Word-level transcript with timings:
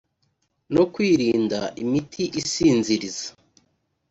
no 0.73 0.83
kwirinda 0.93 1.59
imiti 1.83 2.23
isinziriza 2.41 3.27